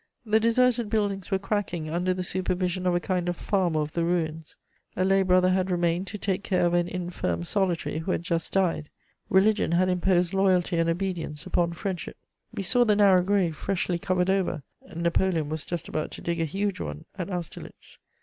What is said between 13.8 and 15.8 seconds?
covered over: Napoleon was